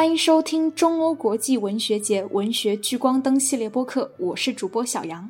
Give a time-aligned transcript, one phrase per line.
[0.00, 5.28] 欢迎收听中欧国际文学节文学聚光灯系列播客，我是主播小杨，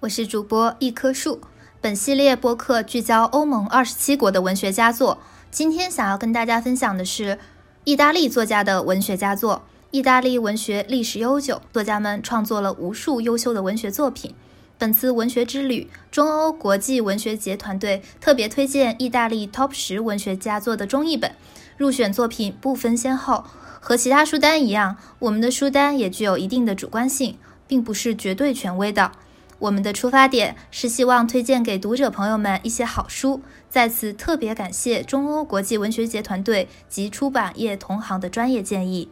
[0.00, 1.40] 我是主播一棵树。
[1.80, 5.18] 本系列播客聚焦欧盟二十七国的文学佳作，
[5.52, 7.38] 今天想要跟大家分享的是
[7.84, 9.62] 意大利作家的文学佳作。
[9.92, 14.34] 意大利文学历史悠久，作家们创作了无数优秀的文学作品。
[14.76, 21.30] 本次文学之旅，中欧国际文学节团队特别推荐意大利 TOP 十文学佳作的中译本。
[21.76, 23.44] 入选作品不分先后，
[23.80, 29.12] 和其他书单一样，我们的书单也具有一定的主观性，并不是绝对权威的。
[29.60, 33.40] 我们的出发点是希望推荐给读者朋友们一些好书。
[33.68, 39.10] 在此特别感谢中欧国际文学节团队及出版业同行的专业建议。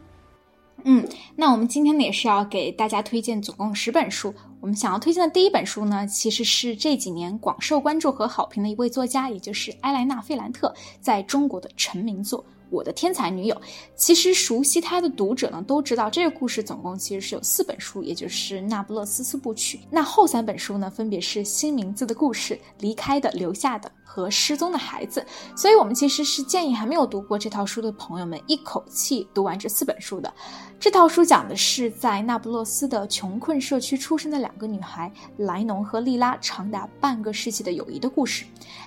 [0.83, 4.33] 嗯，那我们今天呢也是要给大家推荐总共十本书。
[4.61, 12.45] 我们想要推荐的第一本书呢，其实是这几年广受关注和好评的一位作家，也就是埃莱娜·费兰特在中国的成名作。
[12.69, 13.61] 我的天才女友，
[13.95, 19.77] 其实熟悉她的读者呢都知道，这个故事总共其实是有四本书，也就是《那不勒斯四部曲》。
[19.89, 25.19] 那后三本书呢，分别是《新名字的故事》、《离开的、留下的》和《失踪的孩子》。
[25.61, 30.33] 所以，我们其实是建议还没有读过这套书的朋友们一口气读完这四本书的。
[30.79, 38.45] 这套书讲的是在那不勒斯的穷困社区出生的两个女孩莱农和莉拉长达半个世纪的友谊的故事。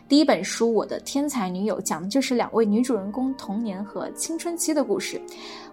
[0.09, 5.21] 第一本书《我的天才女友》讲的就是两位女主人公童年和青春期的故事。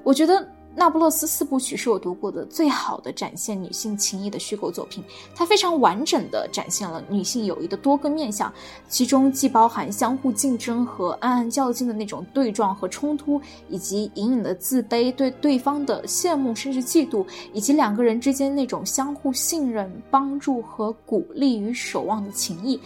[0.03, 0.45] 我觉得。
[0.79, 8.53] 那不勒斯四部曲是我读过的最好的展现女性情谊的虚构作品，它非常完整的展现了女性友谊的多个面相，
[8.87, 22.79] 其中既包含相互竞争和暗暗较劲的那种对撞和冲突，以及隐隐的自卑、对对方的羡慕甚至嫉妒，以及两个人之间那种相互信任、帮助和鼓励与守望的情谊。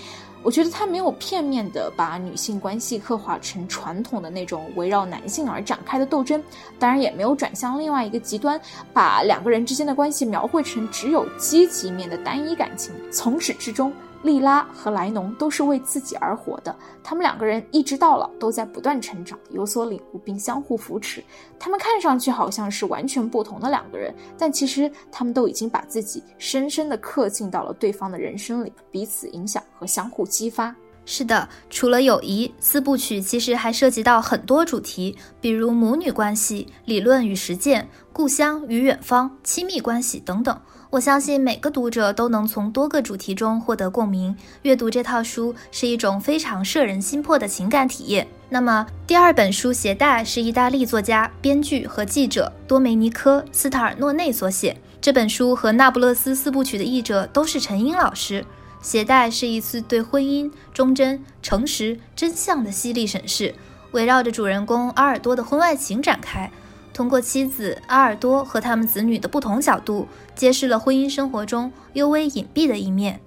[0.43, 6.43] 我觉得他没有片面的把女性关系刻画成传统的那种围绕男性而展开的斗争，
[6.79, 8.59] 当然也没有转向另外一个极端，
[8.91, 12.91] 把两个人之间的关系描绘成只有积极面的单一感情。
[13.11, 13.93] 从始至终。
[14.23, 21.23] 莉拉和莱农都是为自己而活的，他们两个人一直到老都在不断成长，有所领悟并相互扶持。
[21.59, 30.75] 他们看上去好像是完全不同的两个人，但其实他们都已经把自己深深地刻进到了对方的人生里，彼此影响和相互激发。
[31.03, 40.61] 是的，除了友谊，四部曲其实还涉及到很多主题，比如母女关系、理论与实践、故乡与远方、亲密关系等等。
[40.91, 44.35] 我相信每个读者都能从多个主题中获得共鸣。
[44.63, 48.27] 阅读这套书是一种非常摄人心魄的情感体验。
[48.49, 54.75] 那么，第二本书《携带》是意大利作家、编剧和记者多梅尼科·斯塔尔诺内所写。
[54.99, 58.41] 这本书和《那不勒斯四部曲》的译者都是陈英老师。
[58.81, 63.55] 《携带》是一次对婚姻、忠贞、诚实、真相的犀利审视，
[63.91, 66.51] 围绕着主人公阿尔多的婚外情展开。
[66.93, 73.19] 通过妻子阿尔多和他们子女的不同角度，揭示了婚姻生活中幽微隐蔽的一面。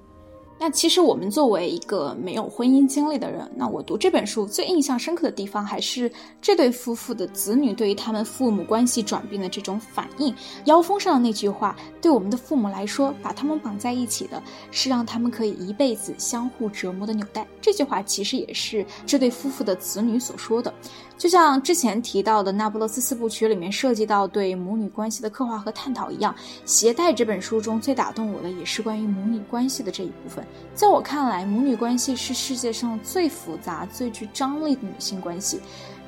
[0.57, 6.11] 那其实我们作为一个没有婚姻经历的人，那我读这本书最印象深刻的地方，还是
[6.41, 10.33] 这对夫妇的子女对于他们父母关系转变的这种反应。
[10.67, 20.73] 腰封上的那句话：“对我们的父母来说，把他们绑在一起的是让他们可以一辈子相互折磨的纽带。”这句话其实也是这对夫妇的子女所说的。
[21.17, 30.45] 就像之前提到的《那不勒斯四部曲》里面涉及到对母女关系的刻画和探讨一样，《携带》这本书中最打动我的也是关于母女关系的这一部分。
[30.75, 35.61] 在我看来，母女关系是世界上最复杂、最具张力的女性关系。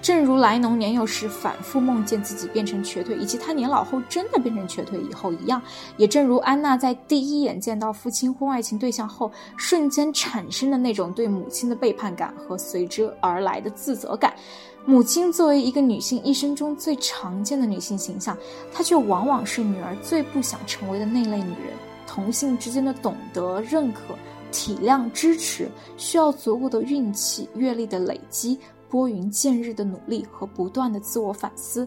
[0.03, 5.61] 正如莱农年幼时反复梦见自己变成瘸腿，以及他年老后真的变成瘸腿以后一样，
[5.97, 14.33] 也正如安娜在第一眼见到父亲婚外情对象后瞬间产生的那种对母亲的背叛感和随之而来的自责感。
[14.87, 18.39] 母亲作为一个女性一生中最常见的女性形象，
[18.73, 21.75] 她却往往是女儿最不想成为的那类女人。
[22.07, 24.15] 同性之间的懂得、认可、
[24.53, 28.59] 体谅、支持，需要足够的运气、阅历的累积。
[28.89, 31.87] 拨云见日的努力和不断的自我反思，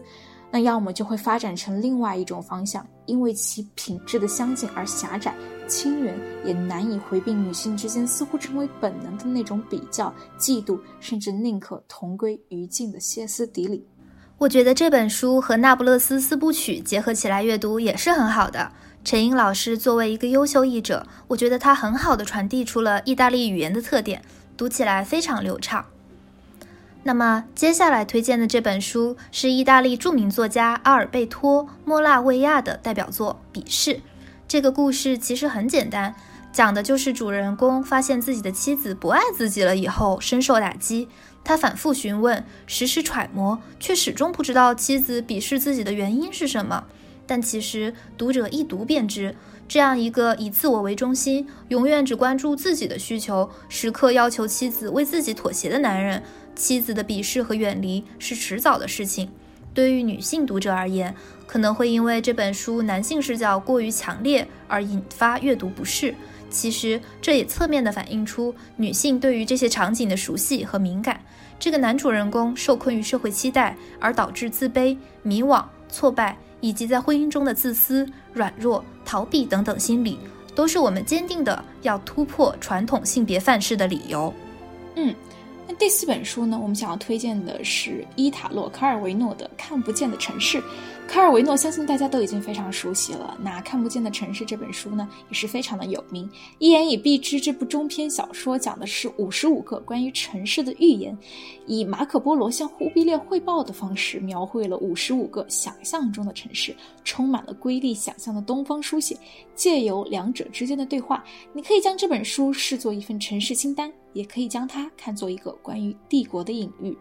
[0.50, 5.34] 那要么就会发展成另外一种方向，因为其品质的相近而狭窄、
[5.68, 13.86] 亲缘，也难以回避女性之间似乎成为本能的那种比较、嫉妒，甚至宁可同归于尽的歇斯底里。
[14.38, 18.72] 我觉得这本书和《那不勒斯四部曲》结合起来阅读也是很好的。
[19.04, 24.20] 陈英老师作为一个优秀译者，我觉得他很好的传递出了意大利语言的特点，
[24.56, 25.84] 读起来非常流畅。
[27.02, 33.94] 那么接下来推荐的这本书是意大利著名作家阿尔贝托·莫拉维亚的代表作《鄙视》。
[34.46, 36.14] 这个故事其实很简单，
[36.52, 41.08] 讲的就是主人公发现自己的妻子不爱自己了以后，深受打击。
[41.42, 46.84] 他反复询问，时时揣摩，却始终不知道妻子鄙视自己的原因是什么。
[47.26, 49.34] 但其实读者一读便知，
[49.66, 56.22] 这样一个以自我为中心、永远只关注自己的需求、时刻要求妻子为自己妥协的男人，
[56.54, 59.30] 妻子的鄙视和远离是迟早的事情。
[59.72, 61.14] 对于女性读者而言，
[61.46, 66.14] 可能会因为这本书男性视角过于强烈而引发阅读不适。
[66.50, 71.20] 其实这也侧面的反映出女性对于这些场景的熟悉和敏感。
[71.60, 80.18] 这个男主人公受困于社会期待，而导致自卑、迷惘、挫败，以及在婚姻中的自私、软弱、逃避等等心理，
[80.54, 84.34] 都是我们坚定的要突破传统性别范式的理由。
[84.96, 85.14] 嗯。
[85.80, 90.58] 第四本书呢，我们想要推荐的是伊塔洛·卡尔维诺的《看不见的城市》。
[91.10, 93.36] 卡尔维诺相信大家都已经非常熟悉了。
[93.42, 96.30] 那《看不见的城市》这本书呢，也是非常的有名。
[96.60, 101.18] 一言以蔽之，这部中篇小说讲的是五十五个关于城市的预言，
[101.66, 106.72] 以马可·波罗向忽必烈汇报的方式，描绘了五十五个想象中的城市，
[107.02, 109.16] 充满了瑰丽想象的东方书写。
[109.56, 116.96] 借由两者之间的对话，你可以将这本书视作一份城市清单，也可以将它看作一个关于帝国的隐喻。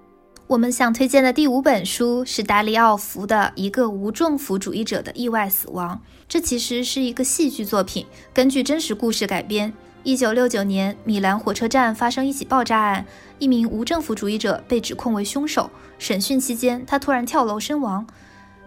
[0.50, 5.96] 我们想推荐的第五本书是达里奥·福的《一个无政府主义者的意外死亡》。
[6.28, 9.72] 这其实是一个戏剧作品，根据真实故事改编。
[10.02, 13.06] 一九六九年，米兰火车站发生一起爆炸案，
[13.38, 15.70] 一名无政府主义者被指控为凶手。
[16.00, 18.08] 审讯期间，他突然跳楼身亡。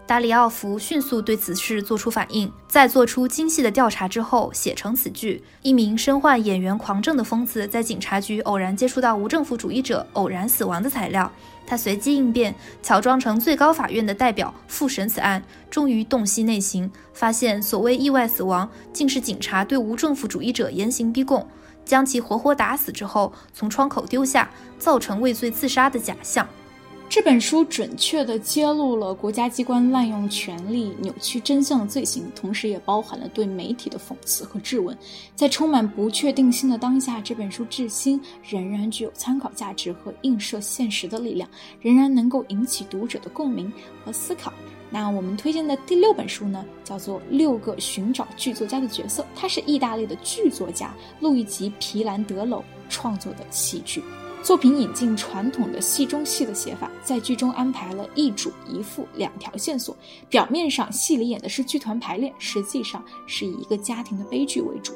[0.04, 5.42] 达里奥福迅速对此事做出反应，在做出精细的调查之后，写成此剧。
[5.62, 11.30] 一名身患演员狂症的疯子在警察局偶然接触到无政府主义者偶然死亡的材料，
[11.66, 21.46] 他随机应变，乔装成最高法院的代表复审此案，终于洞悉内情，发现所谓意外死亡，竟是警察对无政府主义者严刑逼供，
[21.86, 26.46] 将其活活打死之后从窗口丢下，造成畏罪自杀的假象。
[27.12, 34.96] 这本书准确地揭露了国家机关滥用权力、扭曲真相的罪行，同时也包含了对媒体的讽刺和质问。
[35.36, 41.46] 在充满不确定性的当下，这本书至今仍然具有参考价值和映射现实的力量，
[41.82, 43.70] 仍然能够引起读者的共鸣
[44.02, 44.50] 和思考。
[44.88, 54.02] 那我们推荐的第六本书呢，叫做《六个寻找剧作家的角色》，它是意大利的剧作家路易吉·皮兰德楼创作的戏剧。
[54.42, 59.96] 作品引进传统的戏中戏的写法，在剧中安排了一主一副两条线索。
[60.28, 64.94] 表面上戏里演的是剧团排练，实际上是以一个家庭的悲剧为主。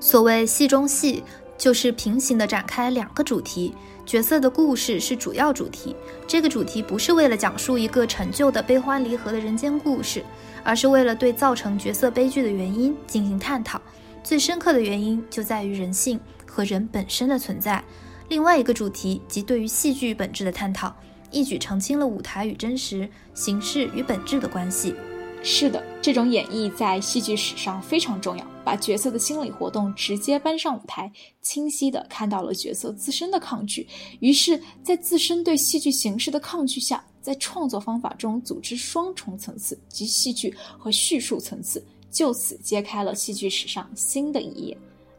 [0.00, 1.22] 所谓戏中戏，
[1.58, 3.74] 就是平行的展开两个主题，
[4.06, 5.94] 角色的故事是主要主题。
[6.26, 10.24] 这个主题不是为了讲述一个陈旧的悲欢离合的人间故事，
[10.64, 13.78] 而是为了对造成角色悲剧的原因进行探讨。
[14.24, 17.84] 最深刻的原因就在于人性和人本身的存在。
[18.28, 20.94] 另外一个主题即对于戏剧本质的探讨，
[21.30, 24.94] 一举澄清了舞台与真实、形式与本质的关系。
[25.42, 33.86] 是的，这种演绎在戏剧史上非常重要，把角色的心理活动直接搬上舞台，清晰地看到了角色自身的抗拒。
[34.18, 44.76] 于是，在自身对戏剧形式的抗拒下，在创作方法中组织双重层次及戏剧和叙述层次，就此揭开了戏剧史上新的一页。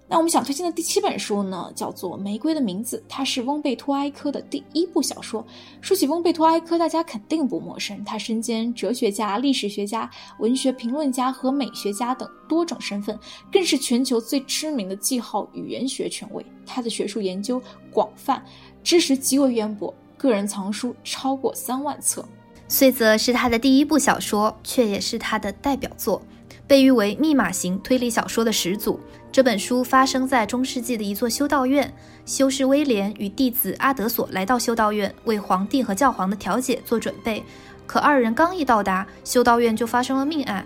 [0.10, 5.46] 那我们想推荐的第七本书呢，叫做《玫瑰的名字》，它是翁贝托埃科的第一部小说。
[5.82, 10.10] 说起翁贝托埃科，大家肯定不陌生，他身兼哲学家、历史学家、
[10.40, 13.20] 文学评论家和美学家等多种身份，
[13.52, 16.46] 更是全球最知名的记号语言学权威。
[16.66, 17.62] 他的学术研究
[17.92, 18.42] 广泛，
[18.82, 22.26] 知识极为渊博，个人藏书超过三万册。
[22.70, 26.22] 虽则是他的第一部小说，却也是他的代表作。
[26.66, 29.00] 被誉为密码型推理小说的始祖。
[29.38, 31.94] 这本书发生在中世纪的一座修道院，
[32.26, 37.44] 修士威廉与弟子阿德索来到修道院，为皇帝和教皇的调解做准备。
[37.86, 40.66] 可二人刚一到达，修道院就发生了命案。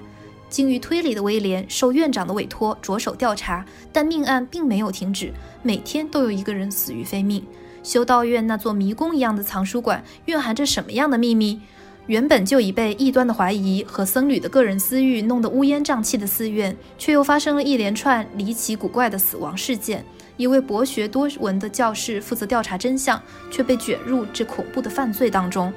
[0.50, 7.46] 精于推理的威廉受院长的委托，着手调查，但命案并没有停止，每天都有一个人死于非命。
[7.84, 11.60] 修道院那座迷宫一样的藏书馆，蕴含着什么样的秘密？
[12.08, 20.04] 原本就已被异端的怀疑和僧侣的个人私欲弄得乌烟瘴气的寺院，却又发生了一连串离奇古怪的死亡事件。
[20.36, 25.72] 一位博学多闻的教士负责调查真相，却被卷入这恐怖的犯罪当中。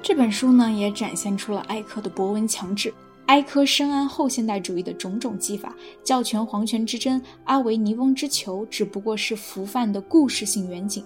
[0.00, 2.94] 这本书呢，也展现出了埃克的博闻强志。
[3.26, 11.02] 埃科深谙后现代主义的种种技法，教权皇权之争、阿维尼翁之囚，只不过是浮泛的故事性远景。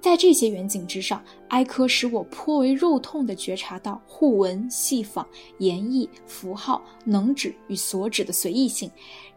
[0.00, 5.26] 在这些远景之上，哀科使我颇为肉痛地觉察到互文、戏仿、
[5.58, 8.90] 言意、符号、能指与所指的随意性。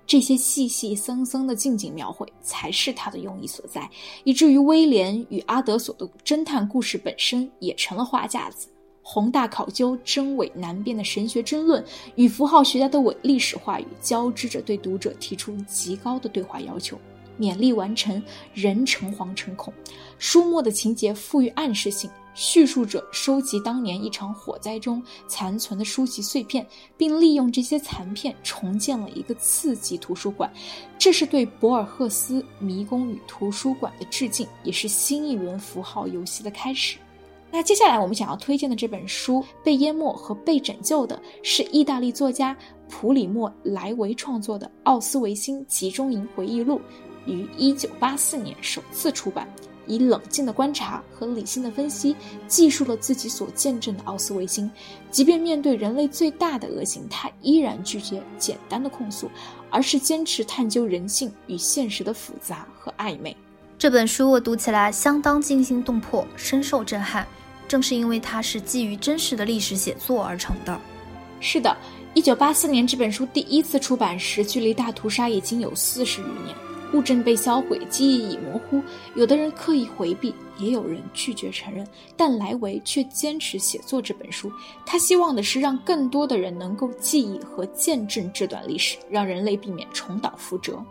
[0.05, 3.89] 这些细细森森的近景描绘，才是他的用意所在，
[4.23, 8.67] 以至于威廉与阿德索的侦探故事本身也成了花架子。
[9.03, 11.83] 宏大考究、真伪难辨的神学争论
[12.15, 16.99] 与符号学家的伪历史话语交织着，对读者提出极高的对话要求。
[17.41, 18.21] 勉力完成，
[18.53, 19.73] 人诚惶诚恐。
[20.19, 26.63] 书末的情节富于暗示性，叙述者收集当年一场火灾中残存的书籍碎片，
[26.95, 30.53] 并利用这些残片重建了一个次级图书馆。
[30.99, 36.97] 这是对博尔赫斯《迷宫与图书馆》的致敬，也是新一轮符号游戏的开始。
[37.53, 42.55] 那接下来我们想要推荐的这本书《被淹没和被拯救的》，是意大利作家
[42.87, 46.79] 普里莫·莱维创作的奥斯维辛集中营回忆录，
[47.25, 49.47] 于1984年首次出版。
[49.87, 52.15] 以冷静的观察和理性的分析，
[52.47, 54.69] 记述了自己所见证的奥斯维辛。
[55.09, 59.29] 即便面对人类最大的恶行，他依然拒绝简单的控诉，
[59.71, 63.35] 而是坚持探究人性与现实的复杂和暧昧。
[63.77, 67.27] 这本书我读起来相当惊心动魄，深受震撼。
[67.67, 70.79] 正是因为它是基于真实的历史写作而成的。
[71.39, 71.75] 是的，
[72.13, 76.55] 一九八四年这本书第一次出版时，距离大屠杀已经有四十余年，
[76.93, 78.81] 物证被销毁，记忆已模糊。
[79.15, 84.51] 有的人刻意回避，也有人拒绝承认，但莱维却坚持写作这本书。
[84.85, 90.83] 他希望的是让更多的人能够记忆和见证这段历史，让人类避免重蹈覆辙。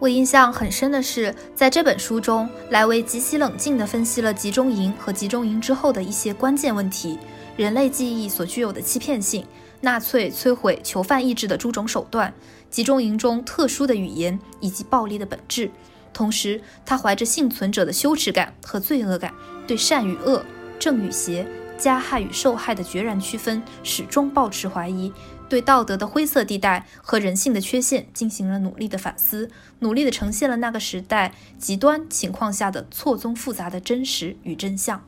[0.00, 7.18] 我印象很深的是，在这本书中，莱维极其冷静地分析了集中营和集中营之后的一些关键问题：
[7.56, 9.46] 人类记忆所具有的欺骗性、
[9.80, 12.32] 纳粹摧毁囚犯意志的诸种手段、
[12.74, 15.70] 集中营中特殊的语言以及暴力的本质。
[16.12, 19.32] 同时，他怀着幸存者的羞耻感和罪恶感，
[19.64, 20.44] 对善与恶、
[20.76, 21.46] 正与邪、
[21.78, 25.12] 加害与受害的决然区分始终保持怀疑。
[25.48, 35.00] 对道德的灰色地带和人性的缺陷进行了努力的反思，努力的呈现了那个时代极端情况下的错综复杂的真实与真相。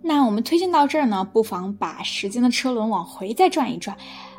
[0.00, 3.98] 那我们推荐到这儿呢，不妨把时间的车轮往回再转一转。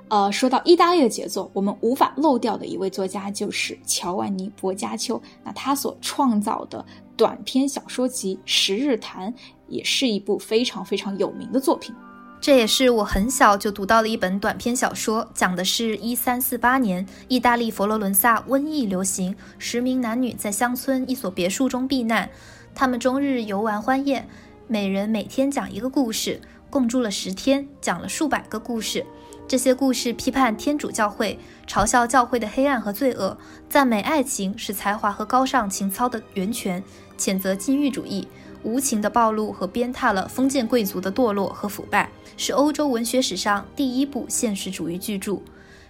[0.10, 5.22] 呃，说到意大利的杰作，我们无法漏掉的一位作家就是乔万尼·博加丘。
[5.44, 6.86] 那他所创造的
[7.18, 9.34] 短篇小说集《十日谈》
[9.68, 11.94] 也是一部非常非常有名的作品。
[12.40, 22.30] 这也是我很小就读到的一本短篇小说，讲的是一三四八年意大利佛罗伦萨瘟疫流行，十名男女在乡村一所别墅中避难，
[22.74, 24.30] 他们终日游玩欢宴，
[24.68, 29.06] 每人每天讲一个故事，共住了十天，讲了数百个故事。
[29.48, 33.38] 这些故事批判天主教会，嘲笑教会的黑暗和罪恶，
[33.70, 36.84] 赞美爱情是才华和高尚情操的源泉，
[37.18, 38.28] 谴责禁欲主义。
[38.64, 45.38] 无情地暴露和鞭挞了封建贵族的堕落和腐败，是欧洲文学史上第一部现实主义巨著。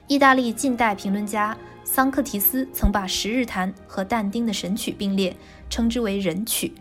[0.06, 5.36] 意大利近代评论家桑克提斯曾把《十日谈》和但丁的《神曲》并列，
[5.68, 6.76] 称之为“人曲”。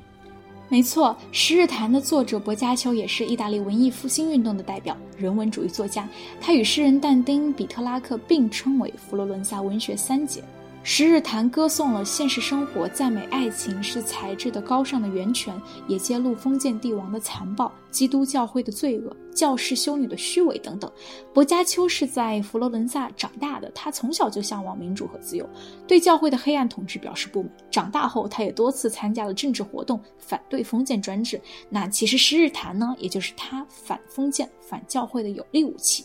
[0.68, 6.08] 没错，《十日谈》的作者薄伽丘也是意大利文艺复兴运动的代表人文主义作家，
[6.40, 10.40] 他与诗人但丁、比特拉克并称为佛罗伦萨文学三杰。
[10.88, 20.88] 《十日谈》歌颂了现实生活，赞美爱情是才智的高尚的源泉，也揭露封建帝王的残暴、基督教会的罪恶、教士修女的虚伪等等。
[21.34, 25.44] 薄伽丘是在佛罗伦萨长大的，他从小就向往民主和自由，
[25.88, 27.50] 对教会的黑暗统治表示不满。
[27.68, 31.40] 长大后，他也多次参加了政治活动，反对封建专制。
[31.68, 36.04] 那其实《十日谈》呢，也就是他反封建、反教会的有力武器。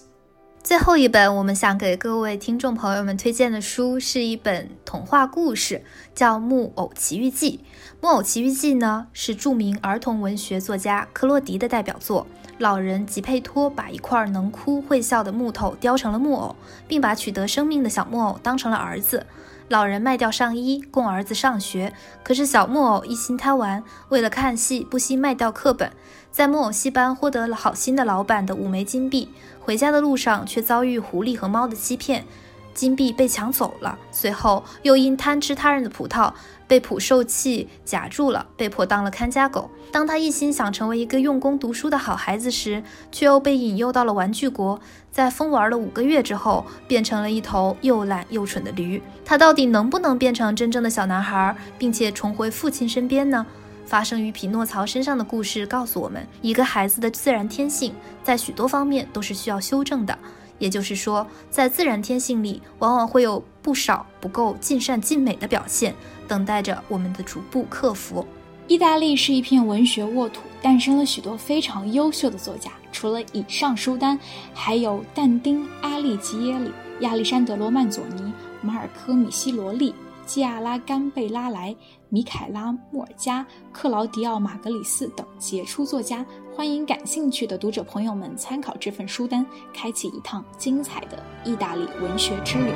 [0.63, 7.59] 最后一本我们想给各位听众朋友们推荐的书是一本童话故事，叫《木偶奇遇记》。
[7.99, 12.27] 《木偶奇遇记》呢是著名儿童文学作家克洛迪的代表作。
[12.59, 16.55] 老人吉佩托把一块能哭会笑的木头雕成了木偶，
[16.87, 19.25] 并把取得生命的小木偶当成了儿子。
[19.71, 25.89] 老人卖掉上衣供儿子上学，可是小木偶一心贪玩，为了看戏不惜卖掉课本。
[26.29, 29.29] 在木偶戏班获得了好心的老板的五枚金币，
[29.61, 32.25] 回家的路上却遭遇狐狸和猫的欺骗，
[32.73, 33.97] 金币被抢走了。
[34.11, 36.33] 随后又因贪吃他人的葡萄，
[36.71, 39.69] 被捕受气夹住了，被迫当了看家狗。
[39.91, 44.79] 当他一心想成为一个用功读书的好孩子时，却又被引诱到了玩具国，
[45.11, 49.03] 在疯玩了五个月之后，变成了一头又懒又蠢的驴。
[49.25, 53.45] 他到底能不能变成真正的小男孩，并且重回父亲身边呢？
[53.85, 60.17] 发生于匹诺曹身上的故事告诉我们，一个孩子的自然天性在许多方面都是需要修正的。
[60.61, 65.93] 也就是说，在自然天性里，往往会有不少不够尽善尽美的表现，
[66.27, 68.23] 等待着我们的逐步克服。
[68.67, 72.71] 意大利是一片文学沃土，诞生了许多非常优秀的作家。
[72.91, 74.17] 除了以上书单，
[74.53, 79.95] 还有但丁、阿利吉耶里、亚历山德罗曼佐尼、马尔科米西罗利、
[80.27, 81.75] 基亚拉甘贝拉莱、
[82.09, 86.23] 米凯拉莫尔加、克劳迪奥马格里斯等杰出作家。
[86.53, 92.71] 欢迎感兴趣的读者朋友们参考这份书单，开启一趟精彩的意大利文学之旅。